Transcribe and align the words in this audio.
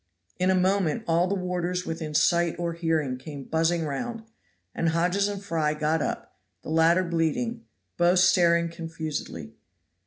In 0.39 0.49
a 0.49 0.55
moment 0.55 1.03
all 1.07 1.27
the 1.27 1.35
warders 1.35 1.85
within 1.85 2.15
sight 2.15 2.55
or 2.57 2.73
hearing 2.73 3.17
came 3.19 3.43
buzzing 3.43 3.85
round, 3.85 4.23
and 4.73 4.89
Hodges 4.89 5.27
and 5.27 5.43
Fry 5.43 5.75
got 5.75 6.01
up, 6.01 6.39
the 6.63 6.69
latter 6.71 7.03
bleeding; 7.03 7.65
both 7.97 8.17
staring 8.17 8.67
confusedly. 8.67 9.53